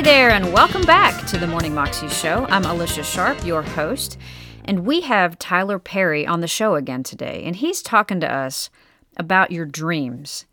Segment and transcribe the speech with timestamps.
[0.00, 2.46] Hey there, and welcome back to the Morning Moxie Show.
[2.48, 4.16] I'm Alicia Sharp, your host,
[4.64, 8.70] and we have Tyler Perry on the show again today, and he's talking to us
[9.18, 10.46] about your dreams.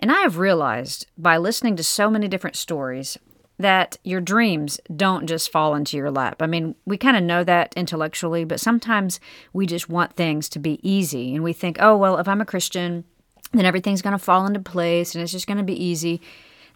[0.00, 3.18] And I have realized by listening to so many different stories
[3.58, 6.40] that your dreams don't just fall into your lap.
[6.40, 9.20] I mean, we kind of know that intellectually, but sometimes
[9.52, 12.46] we just want things to be easy, and we think, oh, well, if I'm a
[12.46, 13.04] Christian,
[13.52, 16.20] then everything's going to fall into place and it's just going to be easy.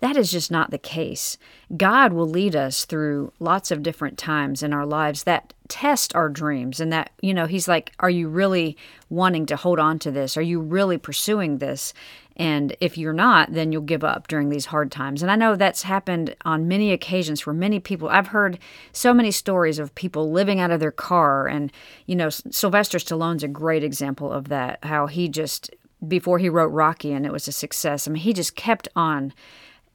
[0.05, 1.39] That is just not the case.
[1.79, 6.29] God will lead us through lots of different times in our lives that test our
[6.29, 8.77] dreams and that, you know, He's like, Are you really
[9.09, 10.37] wanting to hold on to this?
[10.37, 11.95] Are you really pursuing this?
[12.37, 15.23] And if you're not, then you'll give up during these hard times.
[15.23, 18.11] And I know that's happened on many occasions for many people.
[18.11, 18.59] I've heard
[18.93, 21.47] so many stories of people living out of their car.
[21.47, 21.73] And,
[22.05, 25.71] you know, Sylvester Stallone's a great example of that, how he just,
[26.07, 29.33] before he wrote Rocky and it was a success, I mean, he just kept on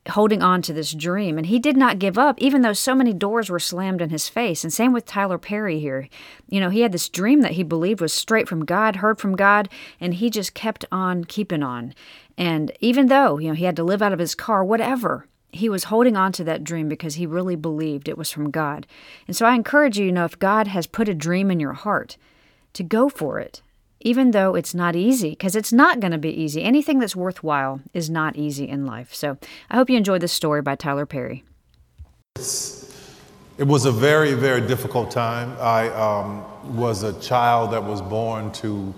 [0.07, 1.37] holding on to this dream.
[1.37, 4.29] And he did not give up, even though so many doors were slammed in his
[4.29, 4.63] face.
[4.63, 6.07] And same with Tyler Perry here.
[6.49, 9.35] You know, he had this dream that he believed was straight from God, heard from
[9.35, 9.69] God,
[9.99, 11.93] and he just kept on keeping on.
[12.37, 15.67] And even though, you know, he had to live out of his car, whatever, he
[15.67, 18.87] was holding on to that dream because he really believed it was from God.
[19.27, 21.73] And so I encourage you, you know, if God has put a dream in your
[21.73, 22.17] heart,
[22.73, 23.61] to go for it
[24.01, 26.63] even though it's not easy, because it's not going to be easy.
[26.63, 29.13] Anything that's worthwhile is not easy in life.
[29.13, 29.37] So
[29.69, 31.43] I hope you enjoyed this story by Tyler Perry.
[32.35, 35.55] It was a very, very difficult time.
[35.59, 38.93] I um, was a child that was born to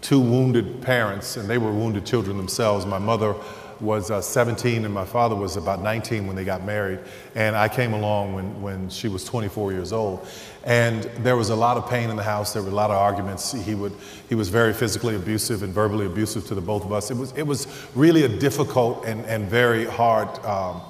[0.00, 2.86] two wounded parents, and they were wounded children themselves.
[2.86, 3.34] My mother
[3.80, 7.00] was uh, 17 and my father was about 19 when they got married.
[7.34, 10.26] And I came along when, when she was 24 years old.
[10.64, 12.52] And there was a lot of pain in the house.
[12.52, 13.52] There were a lot of arguments.
[13.52, 13.94] He, would,
[14.28, 17.10] he was very physically abusive and verbally abusive to the both of us.
[17.10, 20.82] It was, it was really a difficult and, and very hard um,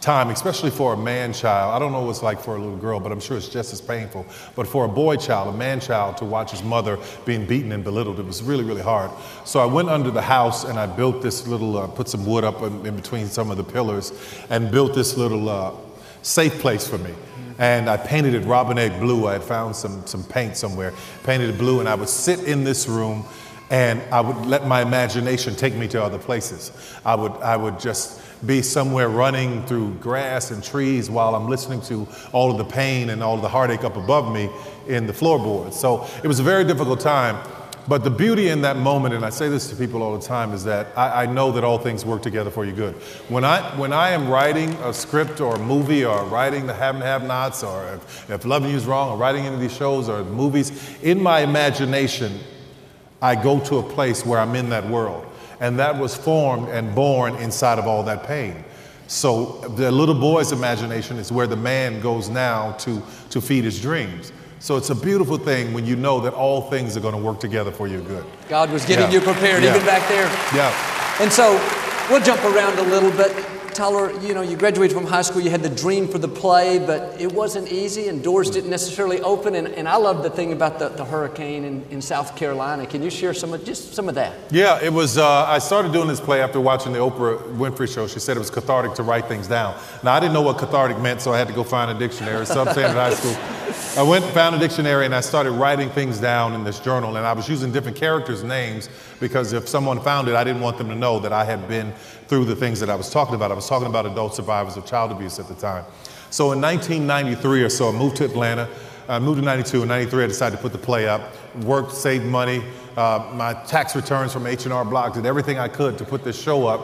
[0.00, 1.74] time, especially for a man child.
[1.74, 3.72] I don't know what it's like for a little girl, but I'm sure it's just
[3.72, 4.26] as painful.
[4.54, 7.82] But for a boy child, a man child, to watch his mother being beaten and
[7.82, 9.10] belittled, it was really, really hard.
[9.44, 12.44] So I went under the house and I built this little, uh, put some wood
[12.44, 14.12] up in, in, between some of the pillars
[14.50, 15.72] and built this little uh,
[16.22, 17.14] safe place for me.
[17.58, 19.26] And I painted it robin egg blue.
[19.26, 20.92] I had found some, some paint somewhere,
[21.24, 23.24] painted it blue, and I would sit in this room
[23.70, 26.70] and I would let my imagination take me to other places.
[27.04, 31.80] I would, I would just be somewhere running through grass and trees while I'm listening
[31.82, 34.50] to all of the pain and all the heartache up above me
[34.86, 35.78] in the floorboards.
[35.78, 37.36] So it was a very difficult time.
[37.88, 40.52] But the beauty in that moment, and I say this to people all the time,
[40.52, 42.94] is that I, I, know that all things work together for your good.
[43.28, 46.96] When I, when I am writing a script or a movie or writing the have
[46.96, 49.76] and have nots or if, if Loving You is Wrong or writing any of these
[49.76, 52.40] shows or movies, in my imagination,
[53.22, 55.24] I go to a place where I'm in that world.
[55.60, 58.64] And that was formed and born inside of all that pain.
[59.06, 63.80] So the little boy's imagination is where the man goes now to, to feed his
[63.80, 64.32] dreams.
[64.58, 67.38] So it's a beautiful thing when you know that all things are going to work
[67.38, 68.24] together for your good.
[68.48, 69.12] God was getting yeah.
[69.12, 69.74] you prepared yeah.
[69.74, 70.26] even back there.
[70.54, 70.74] Yeah.
[71.20, 71.52] And so
[72.10, 73.55] we'll jump around a little bit.
[73.76, 76.78] Tyler, you know, you graduated from high school, you had the dream for the play,
[76.78, 79.54] but it wasn't easy and doors didn't necessarily open.
[79.54, 82.86] And, and I love the thing about the, the hurricane in, in South Carolina.
[82.86, 84.34] Can you share some of, just some of that?
[84.50, 88.06] Yeah, it was, uh, I started doing this play after watching the Oprah Winfrey show.
[88.06, 89.78] She said it was cathartic to write things down.
[90.02, 92.40] Now, I didn't know what cathartic meant, so I had to go find a dictionary.
[92.40, 93.55] In high school.
[93.96, 97.16] I went and found a dictionary and I started writing things down in this journal.
[97.16, 98.88] And I was using different characters' names
[99.20, 101.92] because if someone found it, I didn't want them to know that I had been
[102.28, 103.50] through the things that I was talking about.
[103.50, 105.84] I was talking about adult survivors of child abuse at the time.
[106.30, 108.68] So in 1993 or so, I moved to Atlanta.
[109.08, 109.82] I moved in 92.
[109.82, 111.32] In 93, I decided to put the play up,
[111.62, 112.62] worked, saved money,
[112.96, 116.66] uh, my tax returns from H&R Block, did everything I could to put this show
[116.66, 116.80] up.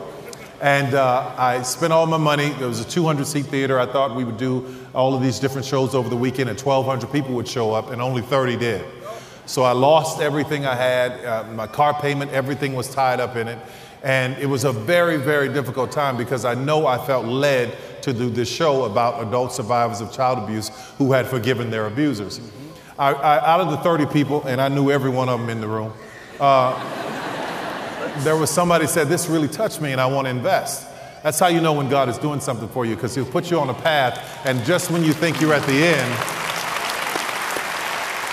[0.63, 2.47] And uh, I spent all my money.
[2.51, 3.81] There was a 200 seat theater.
[3.81, 4.65] I thought we would do
[4.95, 8.01] all of these different shows over the weekend, and 1,200 people would show up, and
[8.01, 8.85] only 30 did.
[9.45, 11.25] So I lost everything I had.
[11.25, 13.59] Uh, my car payment, everything was tied up in it.
[14.03, 18.13] And it was a very, very difficult time because I know I felt led to
[18.13, 22.39] do this show about adult survivors of child abuse who had forgiven their abusers.
[22.39, 23.01] Mm-hmm.
[23.01, 25.59] I, I, out of the 30 people, and I knew every one of them in
[25.59, 25.91] the room,
[26.39, 27.02] uh,
[28.19, 30.87] there was somebody said, This really touched me and I want to invest.
[31.23, 33.59] That's how you know when God is doing something for you because He'll put you
[33.59, 36.43] on a path, and just when you think you're at the end,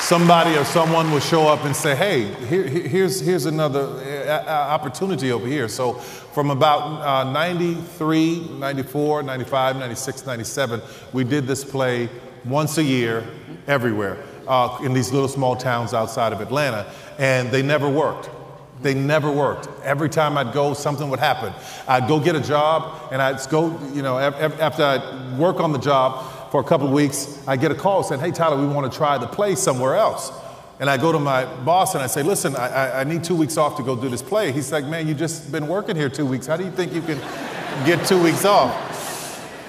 [0.01, 4.71] somebody or someone will show up and say, Hey, here, here's, here's another a, a
[4.71, 5.69] opportunity over here.
[5.69, 10.81] So from about uh, 93, 94, 95, 96, 97,
[11.13, 12.09] we did this play
[12.45, 13.25] once a year
[13.69, 14.19] everywhere
[14.49, 18.31] uh, in these little small towns outside of Atlanta, and they never worked.
[18.83, 19.69] They never worked.
[19.85, 21.53] Every time I'd go, something would happen.
[21.87, 25.79] I'd go get a job, and I'd go, you know, after I'd work on the
[25.79, 28.91] job for a couple of weeks, I'd get a call saying, Hey, Tyler, we want
[28.91, 30.33] to try the play somewhere else.
[30.81, 33.57] And I go to my boss and I say, Listen, I, I need two weeks
[33.57, 34.51] off to go do this play.
[34.51, 36.47] He's like, Man, you just been working here two weeks.
[36.47, 37.19] How do you think you can
[37.87, 38.75] get two weeks off?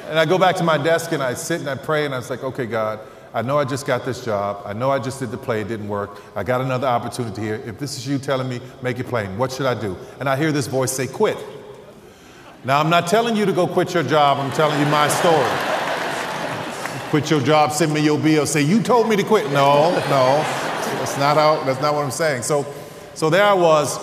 [0.10, 2.18] And I go back to my desk and I sit and I pray and I
[2.18, 3.00] was like, Okay, God,
[3.34, 4.62] I know I just got this job.
[4.66, 6.22] I know I just did the play, it didn't work.
[6.36, 7.62] I got another opportunity here.
[7.66, 9.38] If this is you telling me, make it plain.
[9.38, 9.98] What should I do?
[10.20, 11.38] And I hear this voice say, quit.
[12.64, 15.50] Now, I'm not telling you to go quit your job, I'm telling you my story.
[17.10, 19.46] quit your job, send me your bill, say, you told me to quit.
[19.52, 20.44] No, no,
[21.00, 22.44] that's not how, that's not what I'm saying.
[22.44, 22.66] So,
[23.16, 23.98] so there I was,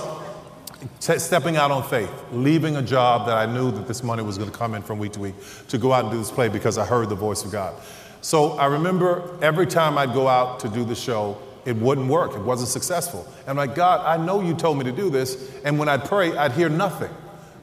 [1.01, 4.39] t- stepping out on faith, leaving a job that I knew that this money was
[4.39, 5.35] going to come in from week to week
[5.69, 7.75] to go out and do this play because I heard the voice of God.
[8.21, 12.35] So I remember every time I'd go out to do the show, it wouldn't work.
[12.35, 13.27] It wasn't successful.
[13.41, 15.53] And I'm like, God, I know you told me to do this.
[15.65, 17.11] And when I'd pray, I'd hear nothing.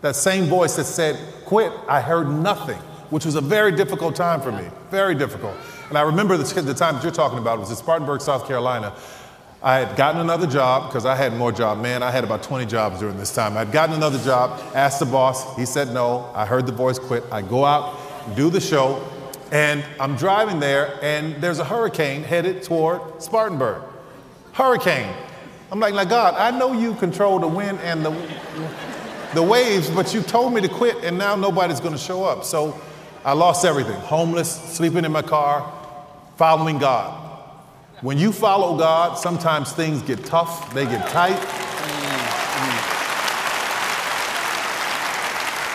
[0.01, 2.77] That same voice that said, quit, I heard nothing,
[3.09, 4.65] which was a very difficult time for me.
[4.91, 5.55] Very difficult.
[5.89, 8.93] And I remember the, the time that you're talking about was in Spartanburg, South Carolina.
[9.63, 11.81] I had gotten another job because I had more job.
[11.81, 13.57] Man, I had about 20 jobs during this time.
[13.57, 15.55] I'd gotten another job, asked the boss.
[15.55, 16.31] He said no.
[16.35, 17.23] I heard the voice quit.
[17.31, 17.97] I go out,
[18.35, 19.03] do the show.
[19.51, 23.83] And I'm driving there, and there's a hurricane headed toward Spartanburg.
[24.53, 25.13] Hurricane.
[25.71, 28.11] I'm like, like God, I know you control the wind and the,
[29.33, 32.43] the waves, but you told me to quit, and now nobody's going to show up.
[32.43, 32.79] So
[33.23, 35.71] I lost everything homeless, sleeping in my car,
[36.37, 37.21] following God.
[38.01, 41.39] When you follow God, sometimes things get tough, they get tight.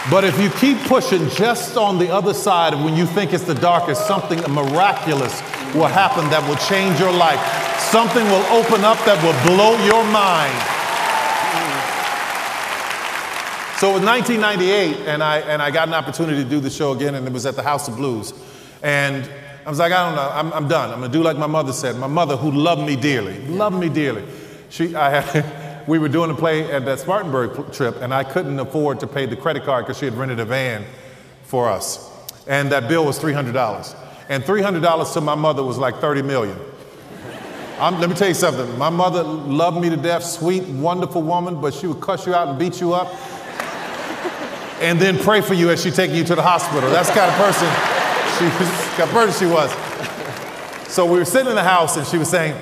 [0.08, 3.55] But if you keep pushing just on the other side when you think it's the
[3.55, 5.43] darkest, something miraculous
[5.75, 7.41] will happen that will change your life.
[7.91, 10.56] Something will open up that will blow your mind.
[13.79, 16.93] So it was 1998, and I, and I got an opportunity to do the show
[16.93, 18.35] again, and it was at the House of Blues.
[18.82, 19.29] And
[19.64, 20.91] I was like, I don't know, I'm, I'm done.
[20.91, 21.97] I'm gonna do like my mother said.
[21.97, 24.25] My mother, who loved me dearly, loved me dearly.
[24.69, 25.44] She, I had,
[25.87, 29.27] we were doing a play at that Spartanburg trip, and I couldn't afford to pay
[29.27, 30.85] the credit card because she had rented a van
[31.44, 32.09] for us.
[32.47, 33.97] And that bill was $300.
[34.29, 36.59] And $300 to my mother was like 30 million.
[37.79, 38.79] I'm, let me tell you something.
[38.79, 42.49] My mother loved me to death, sweet, wonderful woman, but she would cuss you out
[42.49, 43.09] and beat you up
[44.81, 46.91] and then pray for you as she taking you to the hospital.
[46.91, 47.69] That's the kind of person
[48.38, 50.93] she was, kind of person she was.
[50.93, 52.61] So we were sitting in the house and she was saying,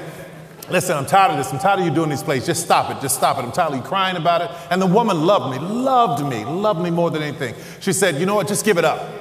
[0.71, 1.51] Listen, I'm tired of this.
[1.51, 2.45] I'm tired of you doing these plays.
[2.45, 3.01] Just stop it.
[3.01, 3.43] Just stop it.
[3.43, 4.51] I'm tired of you crying about it.
[4.71, 7.55] And the woman loved me, loved me, loved me more than anything.
[7.81, 8.49] She said, You know what?
[8.49, 9.19] Just give it up.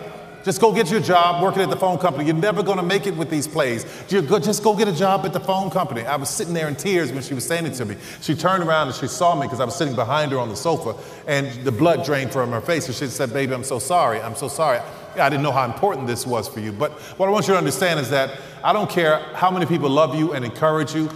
[0.48, 2.26] Just go get your job working at the phone company.
[2.26, 3.86] You're never going to make it with these plays.
[4.08, 6.04] Just go get a job at the phone company.
[6.04, 7.98] I was sitting there in tears when she was saying it to me.
[8.22, 10.56] She turned around and she saw me because I was sitting behind her on the
[10.56, 10.96] sofa
[11.28, 12.88] and the blood drained from her face.
[12.88, 14.22] And she said, Baby, I'm so sorry.
[14.22, 14.80] I'm so sorry.
[15.18, 16.72] I didn't know how important this was for you.
[16.72, 19.90] But what I want you to understand is that I don't care how many people
[19.90, 21.10] love you and encourage you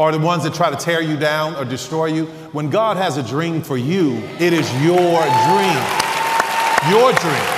[0.00, 2.24] or the ones that try to tear you down or destroy you.
[2.52, 5.80] When God has a dream for you, it is your dream.
[6.88, 7.50] Your dream.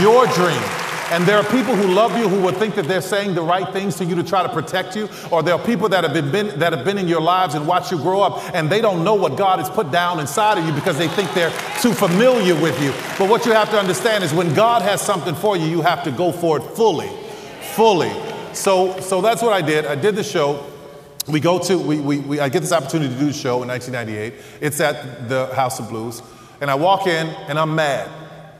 [0.00, 0.62] Your dream.
[1.10, 3.68] And there are people who love you who will think that they're saying the right
[3.72, 5.08] things to you to try to protect you.
[5.32, 7.66] Or there are people that have been, been, that have been in your lives and
[7.66, 10.64] watched you grow up and they don't know what God has put down inside of
[10.64, 12.92] you because they think they're too familiar with you.
[13.18, 16.04] But what you have to understand is when God has something for you, you have
[16.04, 17.10] to go for it fully.
[17.74, 18.31] Fully.
[18.54, 19.86] So, so that's what I did.
[19.86, 20.66] I did the show.
[21.28, 23.68] We go to, we, we, we, I get this opportunity to do the show in
[23.68, 24.34] 1998.
[24.60, 26.22] It's at the House of Blues.
[26.60, 28.10] And I walk in and I'm mad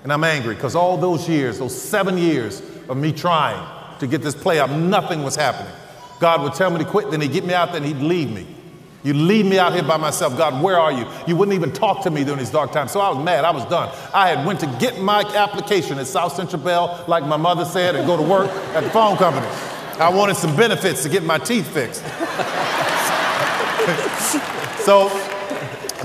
[0.02, 3.64] and I'm angry because all those years, those seven years of me trying
[4.00, 5.72] to get this play up, nothing was happening.
[6.20, 8.30] God would tell me to quit, then he'd get me out there and he'd leave
[8.30, 8.46] me.
[9.04, 10.36] You leave me out here by myself.
[10.38, 11.06] God, where are you?
[11.26, 12.92] You wouldn't even talk to me during these dark times.
[12.92, 13.44] So I was mad.
[13.44, 13.92] I was done.
[14.14, 17.96] I had went to get my application at South Central Bell, like my mother said,
[17.96, 19.46] and go to work at the phone company.
[20.00, 22.02] I wanted some benefits to get my teeth fixed.
[24.84, 25.08] so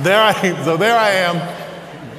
[0.02, 1.36] there I, so there I am.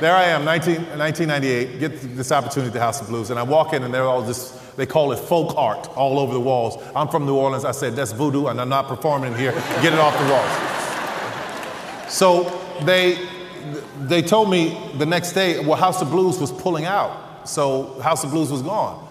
[0.00, 3.42] There I am, 19, 1998, get this opportunity at the House of Blues, and I
[3.42, 6.80] walk in and they're all just, they call it folk art all over the walls.
[6.94, 7.64] I'm from New Orleans.
[7.64, 9.50] I said, that's voodoo, and I'm not performing here.
[9.82, 12.12] Get it off the walls.
[12.12, 12.44] So
[12.84, 13.26] they,
[14.02, 17.48] they told me the next day, well, House of Blues was pulling out.
[17.48, 19.07] So House of Blues was gone.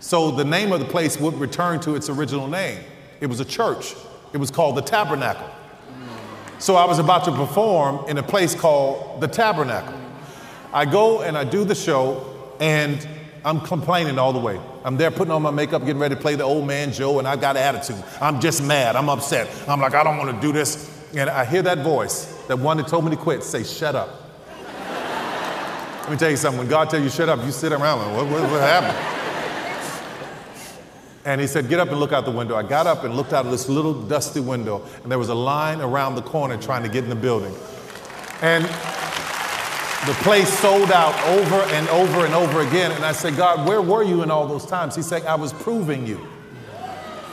[0.00, 2.80] So the name of the place would return to its original name.
[3.20, 3.94] It was a church.
[4.32, 5.48] It was called the Tabernacle.
[6.58, 9.98] So I was about to perform in a place called the Tabernacle.
[10.72, 13.06] I go and I do the show, and
[13.44, 14.60] I'm complaining all the way.
[14.84, 17.28] I'm there putting on my makeup, getting ready to play the old man Joe, and
[17.28, 18.02] I got attitude.
[18.20, 18.96] I'm just mad.
[18.96, 19.48] I'm upset.
[19.68, 20.90] I'm like, I don't want to do this.
[21.14, 24.08] And I hear that voice, that one that told me to quit, say, Shut up.
[26.02, 26.58] Let me tell you something.
[26.58, 29.23] When God tells you shut up, you sit around what, what, what happened?
[31.24, 32.54] And he said, Get up and look out the window.
[32.54, 35.34] I got up and looked out of this little dusty window, and there was a
[35.34, 37.54] line around the corner trying to get in the building.
[38.42, 42.92] And the place sold out over and over and over again.
[42.92, 44.94] And I said, God, where were you in all those times?
[44.94, 46.20] He said, I was proving you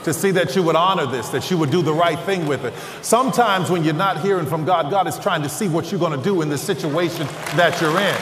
[0.06, 2.64] to see that you would honor this, that you would do the right thing with
[2.64, 2.74] it.
[3.04, 6.18] Sometimes when you're not hearing from God, God is trying to see what you're going
[6.18, 8.16] to do in the situation that you're in.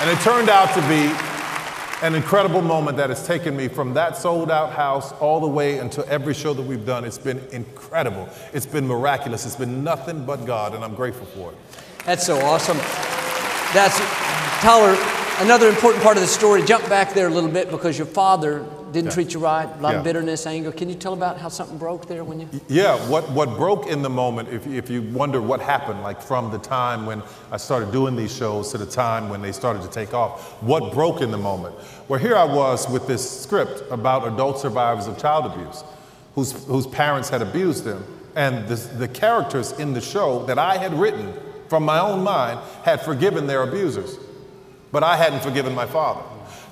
[0.00, 1.12] And it turned out to be
[2.04, 5.78] an incredible moment that has taken me from that sold out house all the way
[5.78, 7.02] into every show that we've done.
[7.02, 8.28] It's been incredible.
[8.52, 9.46] It's been miraculous.
[9.46, 11.56] It's been nothing but God, and I'm grateful for it.
[12.04, 12.76] That's so awesome.
[13.72, 13.98] That's
[14.60, 14.94] Tyler.
[15.38, 16.62] Another important part of the story.
[16.62, 19.14] Jump back there a little bit because your father didn't yeah.
[19.14, 19.64] treat you right.
[19.64, 19.98] A lot yeah.
[19.98, 20.72] of bitterness, anger.
[20.72, 22.48] Can you tell about how something broke there when you?
[22.68, 22.96] Yeah.
[23.08, 24.48] What what broke in the moment?
[24.48, 28.34] If if you wonder what happened, like from the time when I started doing these
[28.34, 31.74] shows to the time when they started to take off, what broke in the moment?
[32.08, 35.84] Well, here I was with this script about adult survivors of child abuse,
[36.34, 38.04] whose whose parents had abused them,
[38.36, 41.34] and the, the characters in the show that I had written
[41.68, 44.18] from my own mind had forgiven their abusers,
[44.92, 46.22] but I hadn't forgiven my father.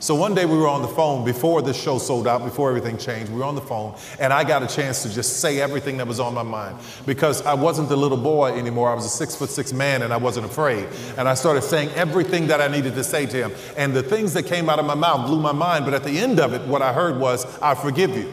[0.03, 2.99] So one day we were on the phone before the show sold out, before everything
[2.99, 3.31] changed.
[3.31, 6.09] We were on the phone, and I got a chance to just say everything that
[6.09, 8.91] was on my mind because I wasn't the little boy anymore.
[8.91, 10.89] I was a six foot six man, and I wasn't afraid.
[11.17, 13.53] And I started saying everything that I needed to say to him.
[13.77, 15.85] And the things that came out of my mouth blew my mind.
[15.85, 18.29] But at the end of it, what I heard was, "I forgive you."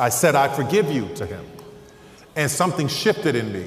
[0.00, 1.46] I said, "I forgive you" to him,
[2.34, 3.66] and something shifted in me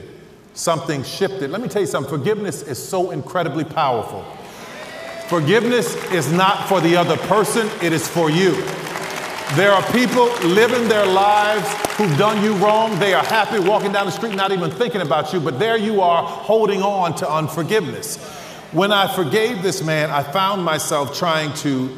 [0.56, 1.50] something shifted.
[1.50, 4.24] Let me tell you something forgiveness is so incredibly powerful.
[5.28, 8.52] Forgiveness is not for the other person, it is for you.
[9.56, 12.98] There are people living their lives who've done you wrong.
[13.00, 16.02] They are happy walking down the street, not even thinking about you, but there you
[16.02, 18.18] are holding on to unforgiveness.
[18.72, 21.96] When I forgave this man, I found myself trying to,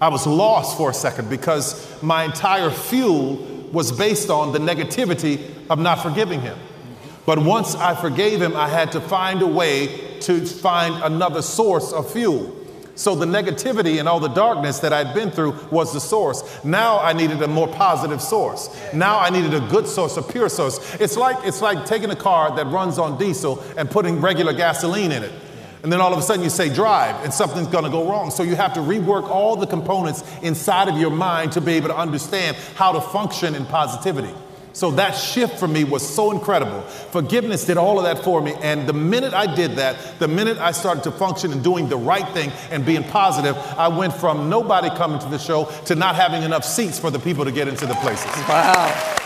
[0.00, 3.36] I was lost for a second because my entire fuel
[3.72, 6.58] was based on the negativity of not forgiving him.
[7.24, 11.92] But once I forgave him, I had to find a way to find another source
[11.92, 12.65] of fuel.
[12.96, 16.42] So the negativity and all the darkness that I'd been through was the source.
[16.64, 18.70] Now I needed a more positive source.
[18.94, 20.94] Now I needed a good source, a pure source.
[20.94, 25.12] It's like it's like taking a car that runs on diesel and putting regular gasoline
[25.12, 25.32] in it.
[25.82, 28.30] And then all of a sudden you say drive and something's going to go wrong.
[28.30, 31.88] So you have to rework all the components inside of your mind to be able
[31.88, 34.34] to understand how to function in positivity.
[34.76, 36.82] So that shift for me was so incredible.
[36.82, 38.52] Forgiveness did all of that for me.
[38.60, 41.96] And the minute I did that, the minute I started to function and doing the
[41.96, 46.14] right thing and being positive, I went from nobody coming to the show to not
[46.14, 48.26] having enough seats for the people to get into the places.
[48.46, 49.16] Wow.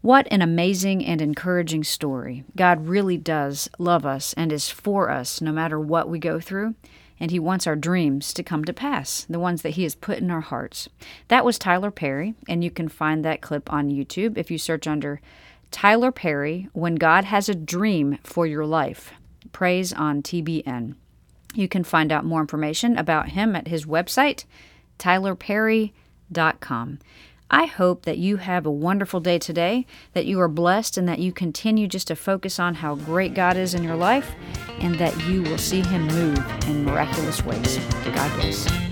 [0.00, 2.42] What an amazing and encouraging story.
[2.56, 6.74] God really does love us and is for us no matter what we go through
[7.20, 10.18] and He wants our dreams to come to pass, the ones that He has put
[10.18, 10.88] in our hearts.
[11.28, 14.86] That was Tyler Perry, and you can find that clip on YouTube if you search
[14.86, 15.20] under
[15.70, 19.12] Tyler Perry When God Has a Dream for Your Life.
[19.52, 20.94] Praise on TBN.
[21.54, 24.44] You can find out more information about him at his website,
[24.98, 26.98] tylerperry.com.
[27.50, 31.18] I hope that you have a wonderful day today, that you are blessed, and that
[31.18, 34.34] you continue just to focus on how great God is in your life,
[34.80, 37.78] and that you will see Him move in miraculous ways.
[38.04, 38.87] God bless.